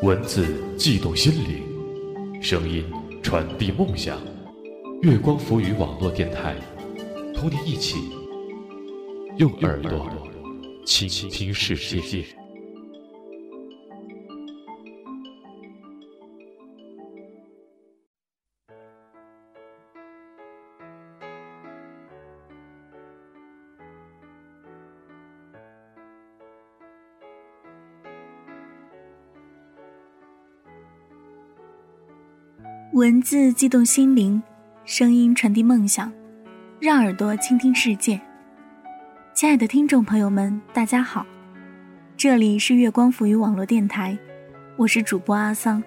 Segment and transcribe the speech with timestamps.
[0.00, 2.84] 文字悸动心灵，声音
[3.20, 4.16] 传递梦想。
[5.02, 6.54] 月光浮语网络电台，
[7.34, 7.96] 同你一起
[9.38, 10.08] 用耳朵
[10.86, 12.24] 倾听世界。
[32.94, 34.42] 文字悸动心灵，
[34.86, 36.10] 声音传递梦想，
[36.80, 38.18] 让耳朵倾听世界。
[39.34, 41.26] 亲爱的听众朋友们，大家好，
[42.16, 44.16] 这里是月光浮语网络电台，
[44.76, 45.84] 我是主播阿桑，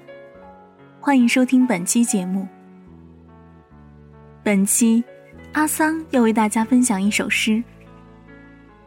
[0.99, 2.47] 欢迎收听本期节目。
[4.43, 5.03] 本期，
[5.53, 7.63] 阿桑要为大家分享一首诗，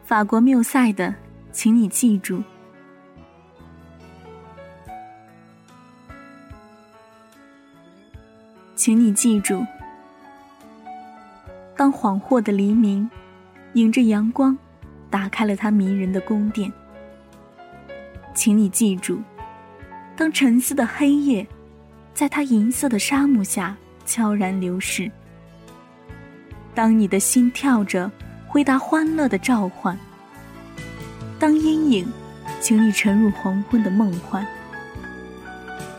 [0.05, 1.13] 法国缪塞的，
[1.51, 2.41] 请你记住。
[8.75, 9.65] 请你记住，
[11.77, 13.09] 当恍惚的黎明，
[13.71, 14.57] 迎着阳光，
[15.09, 16.71] 打开了它迷人的宫殿。
[18.33, 19.21] 请你记住，
[20.17, 21.47] 当沉思的黑夜，
[22.13, 25.09] 在它银色的沙漠下悄然流逝。
[26.73, 28.11] 当你的心跳着，
[28.45, 29.97] 回答欢乐的召唤。
[31.39, 32.05] 当阴影，
[32.59, 34.45] 请你沉入黄昏的梦幻。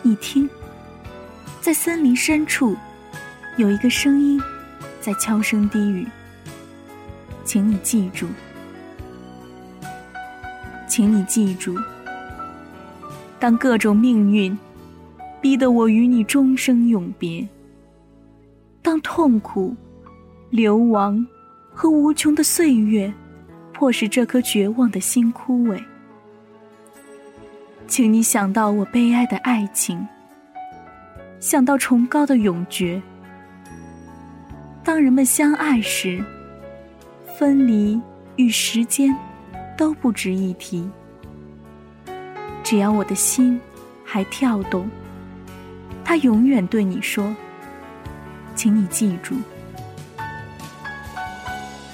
[0.02, 0.46] 你听。
[1.66, 2.76] 在森林深处，
[3.56, 4.40] 有一个声音
[5.00, 6.06] 在悄声低语。
[7.44, 8.28] 请你记住，
[10.86, 11.76] 请你记住，
[13.40, 14.56] 当各种命运
[15.40, 17.44] 逼得我与你终生永别，
[18.80, 19.74] 当痛苦、
[20.50, 21.26] 流亡
[21.74, 23.12] 和无穷的岁月
[23.72, 25.82] 迫使这颗绝望的心枯萎，
[27.88, 30.06] 请你想到我悲哀的爱情。
[31.38, 33.00] 想到崇高的永诀，
[34.82, 36.24] 当人们相爱时，
[37.38, 38.00] 分离
[38.36, 39.14] 与时间
[39.76, 40.88] 都不值一提。
[42.64, 43.60] 只要我的心
[44.04, 44.90] 还跳动，
[46.04, 47.34] 它永远对你说
[48.56, 49.36] ：“请你记住，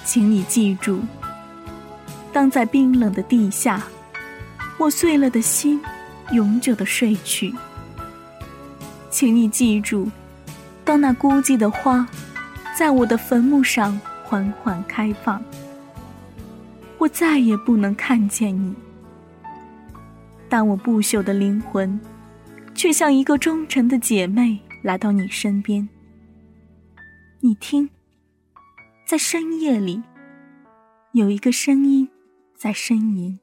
[0.05, 1.01] 请你记住。”
[2.33, 3.83] 当在冰冷的地下，
[4.79, 5.79] 我碎了的心
[6.33, 7.53] 永久的睡去。
[9.23, 10.11] 请你记住，
[10.85, 12.05] 当那孤寂的花
[12.77, 15.41] 在我的坟墓上缓缓开放，
[16.99, 18.75] 我再也不能看见你，
[20.49, 22.01] 但我不朽的灵魂
[22.75, 25.89] 却像一个忠诚的姐妹来到你身边。
[27.39, 27.89] 你听，
[29.07, 30.03] 在深夜里
[31.13, 32.09] 有一个声音
[32.57, 33.39] 在呻吟，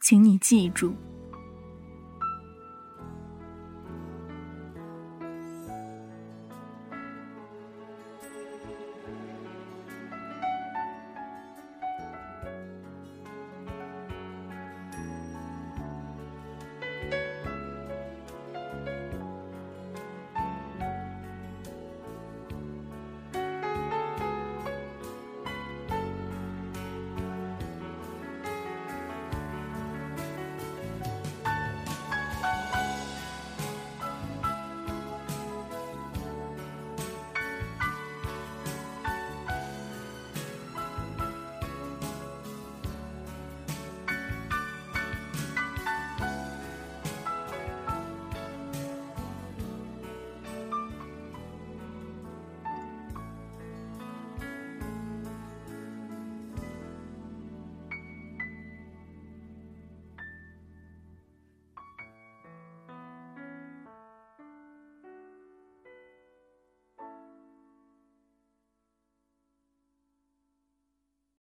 [0.00, 0.94] 请你记住。